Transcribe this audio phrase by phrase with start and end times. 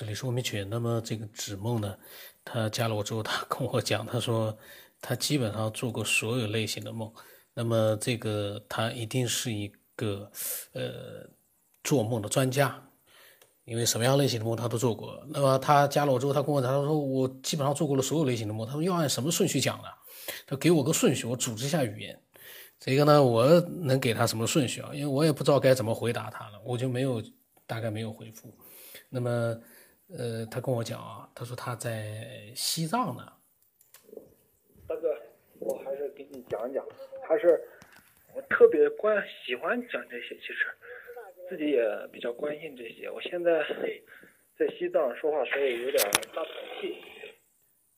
[0.00, 0.64] 这里是吴明曲。
[0.64, 1.94] 那么这个纸梦呢，
[2.42, 4.56] 他加了我之后，他跟我讲，他说
[4.98, 7.12] 他基本上做过所有类型的梦。
[7.52, 10.32] 那么这个他一定是一个
[10.72, 11.28] 呃
[11.84, 12.82] 做梦的专家，
[13.66, 15.22] 因为什么样类型的梦他都做过。
[15.28, 18.66] 那么他加了我之后，他跟我讲，他说我基本上做过了所有类型的梦。
[18.66, 19.84] 他说要按什么顺序讲呢？
[20.46, 22.18] 他给我个顺序，我组织一下语言。
[22.78, 23.46] 这个呢，我
[23.82, 24.92] 能给他什么顺序啊？
[24.94, 27.22] 因为我也不知道该怎么回答他了，我就没有
[27.66, 28.50] 大概没有回复。
[29.10, 29.54] 那么。
[30.16, 33.32] 呃，他跟我讲啊，他说他在西藏呢。
[34.88, 35.16] 大哥，
[35.60, 36.84] 我还是给你讲讲，
[37.28, 37.60] 还是
[38.34, 40.66] 我特别关喜欢讲这些，其实
[41.48, 43.08] 自己也比较关心这些。
[43.08, 43.64] 我现在
[44.58, 46.04] 在西藏说话，所以有点
[46.34, 46.96] 大喘气。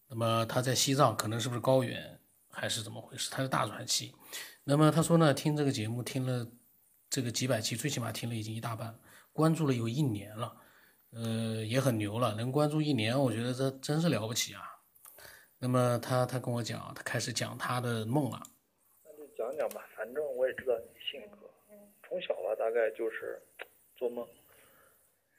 [0.08, 2.20] 那么他在西藏可能是不是高原
[2.50, 3.30] 还是怎么回事？
[3.30, 4.14] 他是大喘气。
[4.64, 6.46] 那么他说呢，听这个节目听了
[7.08, 9.00] 这个几百期，最起码听了已经一大半，
[9.32, 10.58] 关注了有一年了。
[11.14, 14.62] 呃，也很牛了，能关注一年，我觉得这真是了不起啊。
[15.58, 18.40] 那么他他跟我讲，他开始讲他的梦了。
[19.04, 21.50] 那就讲讲吧，反正我也知道你性格，
[22.08, 23.38] 从小吧大概就是
[23.94, 24.26] 做梦。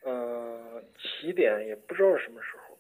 [0.03, 2.77] 嗯，起点也不知道是什么时候。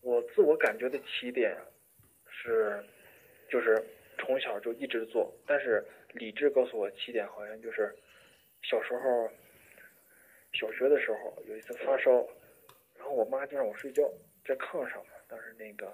[0.00, 1.56] 我自我感觉的起点
[2.28, 2.84] 是，
[3.48, 3.80] 就是
[4.18, 7.94] 从小就一直做，但是理智告诉我起点好像就是
[8.68, 9.30] 小时候。
[10.54, 12.12] 小学的时候有一次发烧，
[12.96, 14.08] 然后我妈就让我睡觉
[14.44, 15.12] 在炕上嘛。
[15.26, 15.92] 当时那个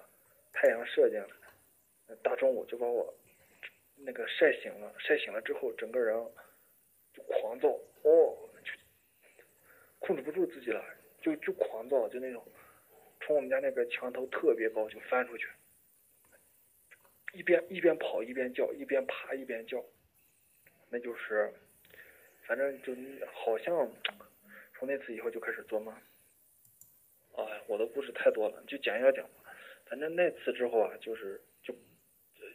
[0.53, 3.13] 太阳射进来，大中午就把我
[3.97, 4.95] 那个晒醒了。
[4.99, 6.15] 晒醒了之后，整个人
[7.15, 7.69] 就狂躁，
[8.03, 9.43] 哦，就
[9.99, 10.85] 控制不住自己了，
[11.23, 12.47] 就就狂躁，就那种
[13.23, 15.49] 从我们家那个墙头特别高就翻出去，
[17.33, 19.83] 一边一边跑一边叫，一边爬一边叫，
[20.91, 21.51] 那就是，
[22.43, 22.95] 反正就
[23.33, 23.91] 好像。
[24.81, 25.95] 从那次以后就开始做梦。
[27.37, 29.53] 哎，我的故事太多了，就讲一讲吧。
[29.85, 31.75] 反正那次之后啊，就是就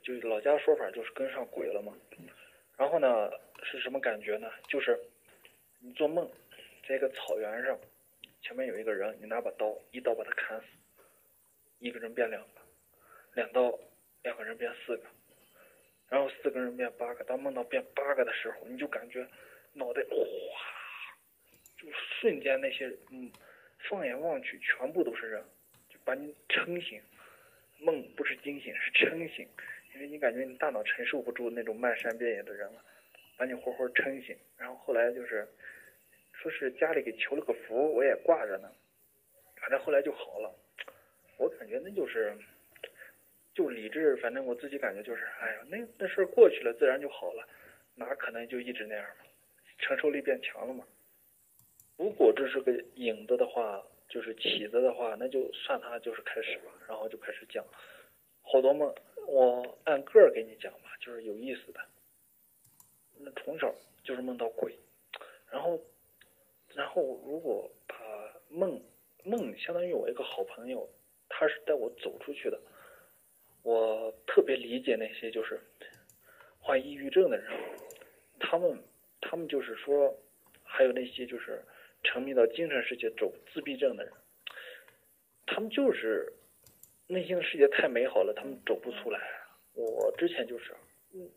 [0.01, 1.95] 就老家说法就是跟上鬼了嘛。
[2.77, 3.29] 然后呢，
[3.61, 4.51] 是什么感觉呢？
[4.67, 4.99] 就是
[5.79, 6.27] 你做梦，
[6.89, 7.79] 在一个草原上，
[8.41, 10.65] 前面有一个人，你拿把刀，一刀把他砍死，
[11.77, 12.61] 一个人变两个，
[13.35, 13.77] 两刀
[14.23, 15.03] 两个人变四个，
[16.09, 17.23] 然后四个人变八个。
[17.23, 19.27] 当梦到变八个的时候，你就感觉
[19.73, 20.15] 脑袋哗。
[21.91, 23.31] 瞬间那些嗯，
[23.89, 25.43] 放眼望去，全部都是人，
[25.89, 27.01] 就把你撑醒。
[27.79, 29.47] 梦不是惊醒，是撑醒，
[29.93, 32.83] 因为你感觉你大脑承受不住那种漫山遍野的人了，
[33.37, 34.35] 把你活活撑醒。
[34.57, 35.45] 然后后来就是，
[36.31, 38.71] 说是家里给求了个福，我也挂着呢。
[39.57, 40.55] 反正后来就好了。
[41.37, 42.33] 我感觉那就是，
[43.53, 47.45] 就理智，反正我自己感觉就是，哎呀，那那事儿过去了，自然就好了，
[47.95, 49.25] 哪可能就一直那样嘛？
[49.79, 50.87] 承受力变强了嘛。
[51.97, 57.65] 如果这是个影子的话，就是起子的话，那就算它就是开始吧，然后就开始讲
[58.41, 58.93] 好多梦，
[59.27, 61.79] 我按个儿给你讲吧，就是有意思的。
[63.17, 63.73] 那从小
[64.03, 64.77] 就是梦到鬼，
[65.49, 65.79] 然后，
[66.73, 67.95] 然后如果把
[68.49, 68.81] 梦
[69.23, 70.87] 梦相当于我一个好朋友，
[71.29, 72.59] 他是带我走出去的，
[73.63, 75.59] 我特别理解那些就是
[76.59, 77.49] 患抑郁症的人，
[78.37, 78.77] 他们
[79.21, 80.13] 他们就是说，
[80.61, 81.63] 还有那些就是。
[82.05, 84.13] 沉迷到精神世界走自闭症的人，
[85.45, 86.31] 他们就是
[87.07, 89.19] 内心的世界太美好了，他们走不出来。
[89.73, 90.73] 我之前就是，
[91.13, 91.29] 嗯，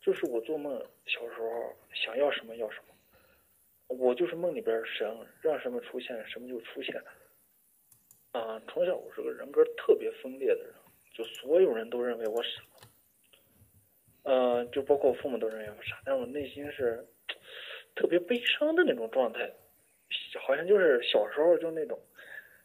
[0.00, 7.00] 就是我做梦，小时候想要什么要什么，我就是梦里边神，让什么出现什么就出现。
[8.32, 10.74] 啊，从小我是个人格特别分裂的人，
[11.14, 12.62] 就所有人都认为我傻，
[14.24, 17.06] 嗯，就包括我父母都认为我傻，但我内心是
[17.94, 19.50] 特别悲伤的那种状态。
[20.46, 22.00] 好像就是小时候就那种，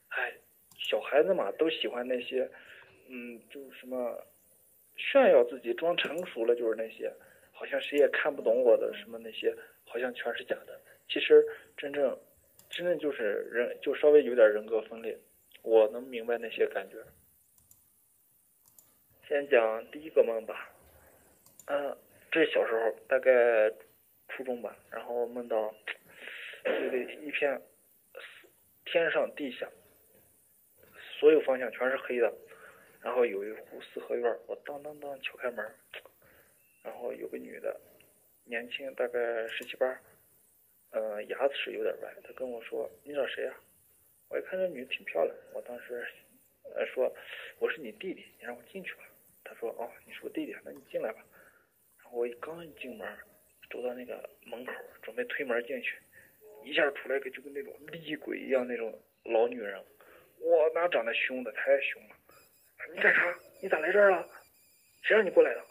[0.09, 0.31] 哎，
[0.77, 2.47] 小孩子嘛都喜欢那些，
[3.07, 4.23] 嗯，就什么
[4.95, 7.11] 炫耀自己装成熟了，就是那些，
[7.51, 9.51] 好像谁也看不懂我的什么那些，
[9.83, 10.79] 好像全是假的。
[11.09, 11.43] 其实
[11.75, 12.15] 真正，
[12.69, 15.17] 真正就是人就稍微有点人格分裂，
[15.63, 16.97] 我能明白那些感觉。
[19.27, 20.69] 先讲第一个梦吧，
[21.65, 21.97] 嗯，
[22.29, 23.71] 这小时候大概
[24.27, 25.73] 初中吧，然后梦到。
[26.63, 26.95] 这
[27.25, 27.59] 一片
[28.91, 29.71] 天上地下，
[31.17, 32.29] 所有方向全是黑的，
[33.01, 35.65] 然后有一户四合院，我当当当敲开门，
[36.83, 37.79] 然后有个女的，
[38.43, 39.97] 年轻大概十七八，
[40.89, 43.55] 嗯，牙齿有点歪，她跟我说：“你找谁呀？”
[44.27, 46.05] 我一看这女的挺漂亮，我当时
[46.75, 47.09] 呃说
[47.59, 49.03] ：“我是你弟弟，你让我进去吧。”
[49.45, 51.25] 她说：“哦，你是我弟弟，那你进来吧。”
[52.03, 53.07] 然后我刚一进门，
[53.69, 55.97] 走到那个门口，准备推门进去。
[56.63, 62.15] 一下出来个就跟那种厉鬼一样那种老女人，哇，那长得凶的太凶了！
[62.93, 63.35] 你干啥？
[63.61, 64.27] 你咋来这儿了？
[65.03, 65.61] 谁让你过来的？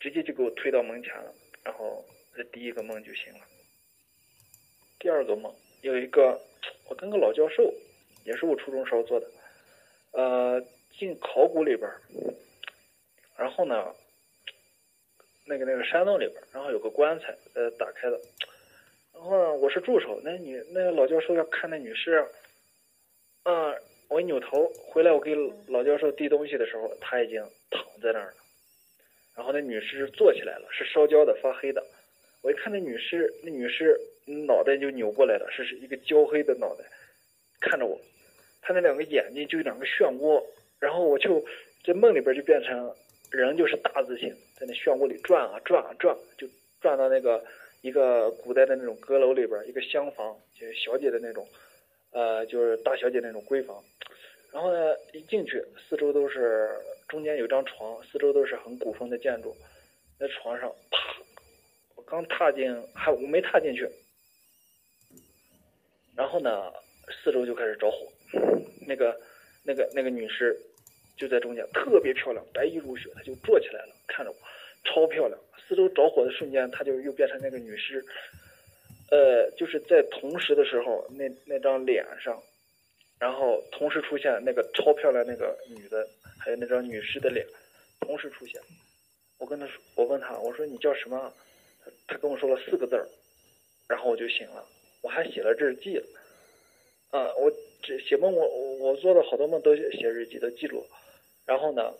[0.00, 1.32] 直接就给我推到门前了。
[1.64, 3.40] 然后这第一个梦就醒了。
[4.98, 6.40] 第二个梦有一个，
[6.88, 7.72] 我跟个老教授，
[8.24, 9.30] 也是我初中时候做的，
[10.12, 10.60] 呃，
[10.98, 11.90] 进考古里边，
[13.36, 13.94] 然后呢，
[15.46, 18.20] 那个那个山洞里边，然后有个棺材，呃，打开的。
[19.14, 22.26] 然后，我是助手，那女那个老教授要看那女士，
[23.44, 23.74] 嗯，
[24.08, 25.34] 我一扭头回来，我给
[25.68, 27.40] 老教授递东西的时候，他已经
[27.70, 28.34] 躺在那儿了。
[29.34, 31.82] 然后那女士坐起来了，是烧焦的、发黑的。
[32.42, 33.98] 我一看那女士，那女士
[34.46, 36.84] 脑袋就扭过来了，是一个焦黑的脑袋，
[37.60, 37.98] 看着我，
[38.60, 40.44] 她那两个眼睛就两个漩涡，
[40.80, 41.42] 然后我就
[41.82, 42.94] 在梦里边就变成
[43.30, 46.46] 人，就是大字形，在那漩涡里转啊转啊转，就
[46.82, 47.42] 转到那个。
[47.84, 51.46] 一个古代的那种阁楼里边，一个厢房，就是小姐的那种，
[52.12, 53.84] 呃，就是大小姐那种闺房。
[54.50, 56.70] 然后呢，一进去，四周都是，
[57.08, 59.54] 中间有张床，四周都是很古风的建筑。
[60.18, 61.16] 在床上，啪，
[61.94, 63.86] 我刚踏进，还我没踏进去。
[66.16, 66.72] 然后呢，
[67.22, 68.10] 四周就开始着火。
[68.86, 69.20] 那个，
[69.62, 70.58] 那个，那个女士
[71.18, 74.36] 就在中间，特别漂亮，白衣如雪，她就坐起来了，看着我，
[74.84, 75.38] 超漂亮。
[75.66, 78.04] 四周着火的瞬间，他就又变成那个女尸，
[79.10, 82.42] 呃，就是在同时的时候，那那张脸上，
[83.18, 86.06] 然后同时出现那个超漂亮那个女的，
[86.38, 87.46] 还有那张女尸的脸，
[88.00, 88.60] 同时出现。
[89.38, 91.32] 我跟她说，我问她，我说你叫什么？
[91.84, 93.06] 她她跟我说了四个字儿，
[93.88, 94.64] 然后我就醒了。
[95.02, 96.06] 我还写了日记了，
[97.10, 97.52] 啊，我
[97.82, 100.86] 这写梦我我做的好多梦都写日记都记录，
[101.44, 101.92] 然后呢，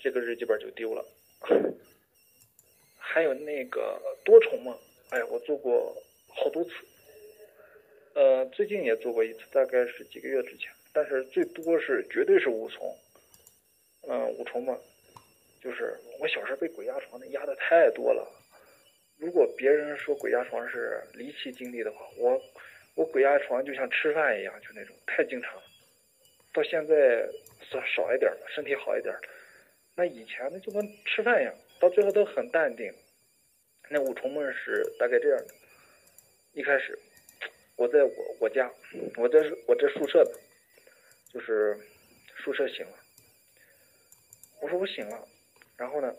[0.00, 1.02] 这个日记本就丢了。
[3.14, 4.76] 还有那个多重梦，
[5.10, 5.96] 哎，我做过
[6.26, 6.70] 好多次，
[8.12, 12.92] 呃，最近也做过一次，大概是几个月之前，但是最多是绝对是五重，
[14.08, 14.76] 嗯，五重梦，
[15.62, 18.28] 就是我小时候被鬼压床的压的太多了。
[19.16, 22.42] 如果别人说鬼压床是离奇经历的话，我
[22.96, 25.62] 我鬼压床就像吃饭一样，就那种太经常了。
[26.52, 27.28] 到现在
[27.70, 29.14] 少少一点了，身体好一点，
[29.94, 32.92] 那以前那就跟吃饭一样，到最后都很淡定。
[33.90, 35.54] 那五重梦是大概这样的：
[36.52, 36.98] 一开始，
[37.76, 38.72] 我在我我家，
[39.16, 40.40] 我这是我这宿舍的，
[41.32, 41.78] 就是
[42.38, 42.98] 宿舍醒了。
[44.60, 45.28] 我说我醒了，
[45.76, 46.14] 然后呢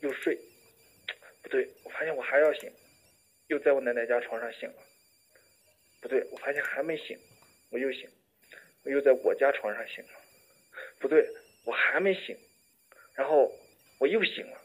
[0.00, 0.38] 又睡，
[1.42, 2.72] 不对，我发现我还要醒，
[3.48, 4.82] 又在我奶奶家床上醒了，
[6.00, 7.18] 不对，我发现还没醒，
[7.70, 8.08] 我又醒，
[8.84, 10.10] 我又在我家床上醒了，
[11.00, 11.28] 不对，
[11.64, 12.38] 我还没醒，
[13.14, 13.52] 然后
[13.98, 14.59] 我又醒了。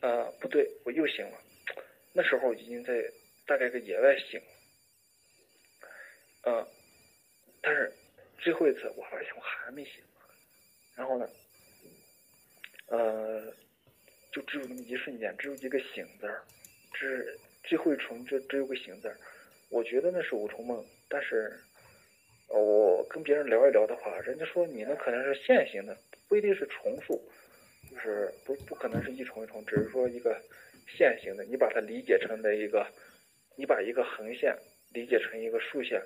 [0.00, 1.38] 啊，不对，我又醒了。
[2.12, 3.04] 那时候已经在
[3.46, 4.40] 大概个野外醒。
[6.42, 6.66] 嗯，
[7.60, 7.92] 但是
[8.38, 9.94] 最后一次我发现我还没醒。
[10.96, 11.28] 然后呢，
[12.86, 13.52] 呃，
[14.32, 16.42] 就只有那么一瞬间，只有一个醒字儿，
[16.92, 19.16] 只最后一重就只有个醒字儿。
[19.68, 21.58] 我觉得那是五重梦，但是
[22.48, 25.96] 我跟别人聊一聊的话，人家说你那可能是线性的，
[26.28, 27.22] 不一定是重复。
[27.90, 30.38] 就是不不可能是一重一重，只是说一个
[30.86, 32.86] 线形的，你把它理解成的一个，
[33.56, 34.54] 你把一个横线
[34.92, 36.02] 理解成一个竖线。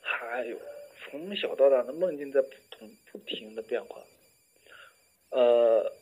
[0.00, 0.56] 还有
[1.00, 4.00] 从小到大的梦境在不同不停的变化，
[5.30, 5.92] 呃，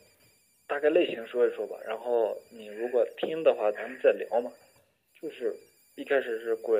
[0.67, 4.51] 大概类型说一说吧，然后你如果听的话，咱们再聊嘛。
[5.19, 5.55] 就是
[5.95, 6.79] 一开始是鬼，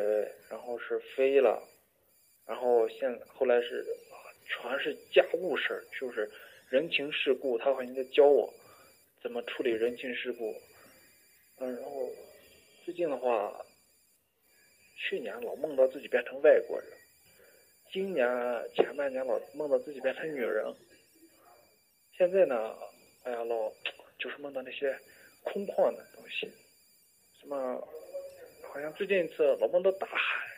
[0.49, 1.61] 然后是飞了，
[2.45, 3.85] 然后现后来是。
[4.45, 6.29] 全是家务事儿，就是
[6.69, 8.53] 人情世故，他好像在教我
[9.21, 10.55] 怎么处理人情世故。
[11.57, 12.09] 嗯，然后
[12.83, 13.65] 最近的话，
[14.97, 16.89] 去年老梦到自己变成外国人，
[17.91, 18.27] 今年
[18.75, 20.65] 前半年老梦到自己变成女人，
[22.17, 22.75] 现在呢，
[23.23, 23.71] 哎呀，老
[24.17, 24.97] 就是梦到那些
[25.43, 26.51] 空旷的东西，
[27.39, 27.87] 什么
[28.63, 30.52] 好像最近一次老梦到大海。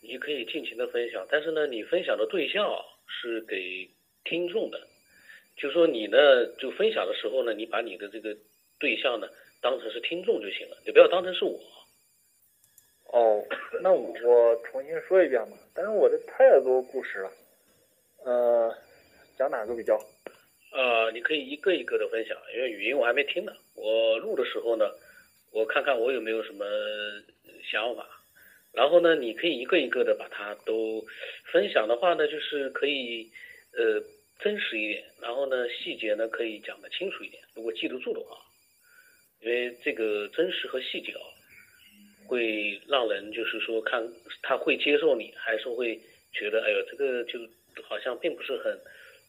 [0.00, 2.68] 你可以尽情的分享，但是呢，你分享的对象
[3.06, 3.88] 是给
[4.24, 4.80] 听众的，
[5.56, 8.36] 就说你呢，就分享的时候呢，你把你的这个
[8.78, 9.28] 对象呢
[9.60, 11.60] 当成是听众就行了，你不要当成是我。
[13.12, 13.44] 哦，
[13.82, 17.30] 那我重新说一遍吧，但是我这太多故事了，
[18.24, 18.74] 呃，
[19.36, 19.98] 讲哪个比较？
[20.72, 24.88] 呃，你可以一个一个的分享，因为语音我还没听呢，我录的时候呢，
[25.50, 26.64] 我看看我有没有什么
[27.70, 28.06] 想法。
[28.72, 31.04] 然后呢，你可以一个一个的把它都
[31.52, 33.30] 分享的话呢，就是可以
[33.72, 34.02] 呃
[34.38, 38.36] 真实一点，然后呢细节呢可以讲得清楚一点，如果记得住的话。
[39.42, 41.24] 因为这个真实和细节啊，
[42.26, 44.06] 会让人就是说看
[44.42, 45.98] 他会接受你，还是会
[46.32, 47.40] 觉得哎呦这个就
[47.82, 48.72] 好像并不是很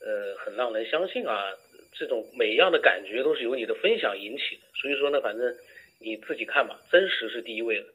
[0.05, 1.53] 呃很让人相信啊。
[1.93, 5.57] 这种每一样的感觉都是由你的分享引起的，所以说呢，反正
[5.99, 7.85] 你自己看吧，真实是第一位的。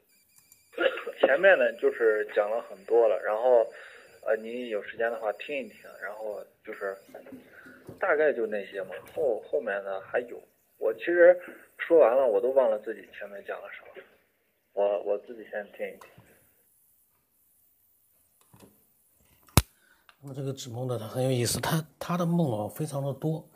[1.21, 3.67] 前面呢就是讲了很多了，然后
[4.27, 6.97] 呃你有时间的话听一听，然后就是
[7.99, 10.41] 大概就那些嘛，后后面呢还有，
[10.79, 11.39] 我其实
[11.79, 14.03] 说完了我都忘了自己前面讲了什么，
[14.75, 16.09] 我我自己先听一听。
[20.23, 23.49] 那么这个纸梦呢，它很有意思，他他的梦哦非常的多。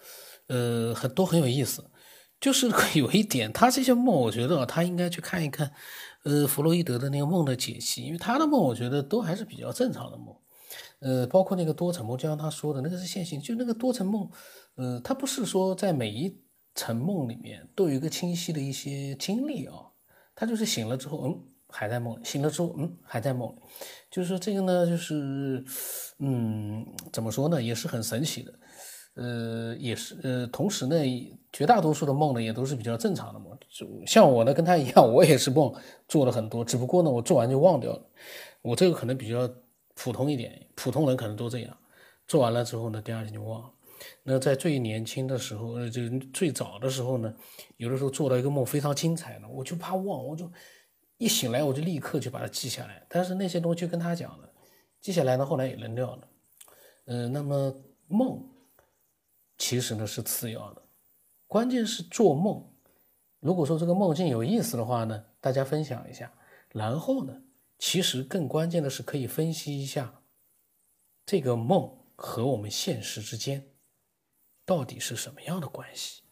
[0.47, 1.85] 呃，很多很有意思，
[2.41, 5.73] 就是 有一点，他这些梦，我觉得他应该去看一看，
[6.25, 10.37] 呃，弗洛伊德的那个梦的解析，因为他的梦，我觉得都还是比较正常的梦，
[10.99, 14.31] 呃，包括那个多层梦，就像他说的那个是线性，就那个多层梦，
[14.75, 16.39] 呃，他不是说在每一
[16.75, 19.75] 层梦里面都有一个清晰的一些经历啊，
[20.35, 23.57] 他就是醒了之后，嗯，还在梦里，醒了之后，嗯，还在梦里，
[24.11, 25.65] 就是说这个呢，就是，
[26.19, 28.53] 嗯，怎么说呢，也是很神奇的。
[29.15, 30.97] 呃，也是，呃，同时呢，
[31.53, 33.59] 绝大多数的梦呢，也都是比较正常的梦。
[33.69, 35.75] 就像我呢，跟他一样，我也是梦
[36.09, 38.03] 做了很多，只不过呢，我做完就忘掉了。
[38.63, 39.49] 我这个可能比较
[39.95, 41.77] 普通一点，普通人可能都这样，
[42.27, 43.71] 做完了之后呢，第二天就忘了。
[44.23, 46.03] 那在最年轻的时候，呃，就
[46.33, 47.35] 最早的时候呢，
[47.77, 50.51] 有的时候做到一个梦非常精彩的，我就怕忘，我就
[51.19, 53.05] 一醒来我就立刻就把它记下来。
[53.09, 54.49] 但是那些东西跟他讲了，
[55.01, 56.29] 记下来呢，后来也扔掉了。
[57.07, 57.75] 嗯，那么
[58.07, 58.50] 梦。
[59.61, 60.83] 其实呢是次要的，
[61.47, 62.67] 关键是做梦。
[63.41, 66.33] 如果说这个梦境有意思的话呢，大家分享一下。
[66.71, 67.43] 然后呢，
[67.79, 70.23] 其实更关键的是可以分析一下
[71.27, 73.69] 这个梦和我们现实之间
[74.65, 76.23] 到底是什么样的关系。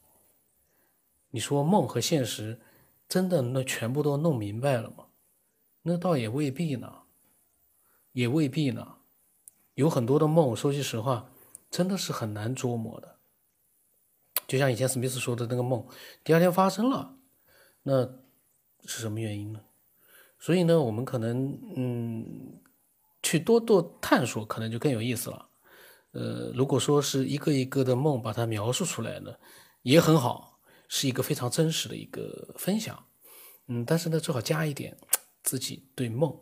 [1.30, 2.58] 你说梦和现实
[3.06, 5.08] 真的那全部都弄明白了吗？
[5.82, 7.02] 那倒也未必呢，
[8.12, 8.96] 也未必呢。
[9.74, 11.30] 有很多的梦，说句实话，
[11.70, 13.17] 真的是很难捉摸的。
[14.48, 15.86] 就像以前史密斯说的那个梦，
[16.24, 17.14] 第二天发生了，
[17.82, 18.04] 那
[18.86, 19.60] 是什么原因呢？
[20.40, 22.60] 所以呢，我们可能嗯，
[23.22, 25.48] 去多多探索，可能就更有意思了。
[26.12, 29.34] 呃，如果说是一个一个的梦把它描述出来呢，
[29.82, 33.04] 也很好，是一个非常真实的一个分享。
[33.66, 34.96] 嗯，但是呢，最好加一点
[35.42, 36.34] 自己对梦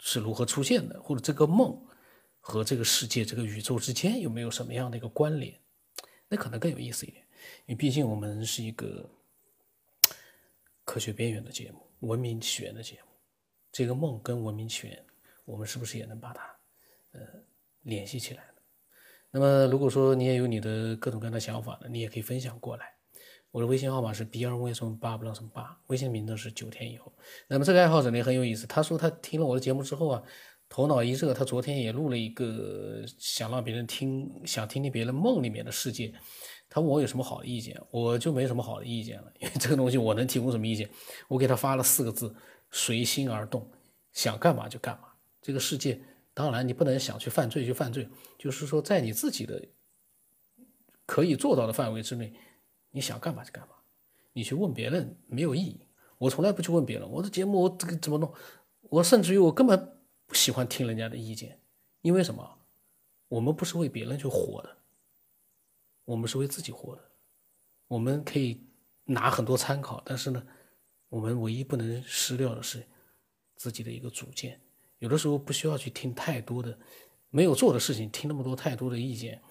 [0.00, 1.86] 是如何出现的，或者这个梦
[2.40, 5.60] 和这个世界、这个宇宙之间有没有什么样的一个关联。
[6.34, 7.24] 那可能更有意思一点，
[7.66, 9.08] 因为毕竟我们是一个
[10.84, 13.08] 科学边缘的节目，文明起源的节目。
[13.70, 15.06] 这个梦跟文明起源，
[15.44, 16.42] 我们是不是也能把它
[17.12, 17.20] 呃
[17.82, 18.54] 联系起来呢？
[19.30, 22.92] 那么，如果说你也有你的各种各样的想法呢，你也可以分享过来。
[23.52, 27.12] 我的微信号码是 B 二为什么八不知道什么八，微信名字是九天以后。
[27.46, 30.24] 那么这个爱好者呢很有意思，他说他听了我的节目之后啊。
[30.68, 36.12] 头脑一热，他昨天也录了一个，想让别人听，想听听别人梦里面的世界。
[36.68, 40.90] 他问我有什么好的意见，我就没什么好的意见了，因为这个东西我能提供什么意见？
[41.28, 42.34] 我给他发了四个字：
[42.72, 43.70] 随心而动，
[44.12, 45.08] 想干嘛就干嘛。
[45.40, 46.00] 这个世界，
[46.32, 49.62] 当然你不能想去犯罪就犯罪，就是说在你自己的
[51.06, 52.32] 可以做到的范围之内，
[52.90, 53.74] 你想干嘛就干嘛。
[54.32, 55.86] 你去问别人没有意义，
[56.18, 58.34] 我从来不去问别人，我的节目我这个怎么弄？
[58.90, 59.93] 我甚至于我根本。
[60.26, 61.60] 不喜欢听人家的意见，
[62.02, 62.58] 因为什么？
[63.28, 64.76] 我们不是为别人去活的，
[66.04, 67.02] 我们是为自己活的。
[67.88, 68.66] 我们可以
[69.04, 70.46] 拿很多参考，但是呢，
[71.08, 72.86] 我们唯一不能失掉的是
[73.56, 74.60] 自己的一个主见。
[74.98, 76.78] 有的时候不需要去听太多的
[77.30, 79.42] 没有做的事情，听那么多太多的意见，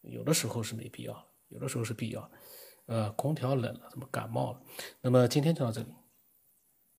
[0.00, 2.30] 有的时候是没必要，有的时候是必要。
[2.86, 4.62] 呃，空调冷了，怎么感冒了？
[5.00, 5.88] 那么今天就到这里。